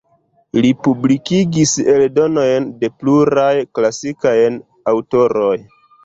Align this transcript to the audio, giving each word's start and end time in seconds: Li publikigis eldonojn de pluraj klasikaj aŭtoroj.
Li 0.65 0.69
publikigis 0.85 1.73
eldonojn 1.95 2.65
de 2.83 2.89
pluraj 3.01 3.51
klasikaj 3.79 4.33
aŭtoroj. 4.93 5.53